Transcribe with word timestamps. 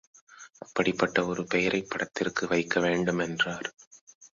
அப்படிப்பட்ட 0.57 1.25
ஒரு 1.25 1.45
பெயரைப் 1.45 1.89
படத்திற்கு 1.89 2.45
வைக்கவேண்டுமென்றார். 2.47 3.69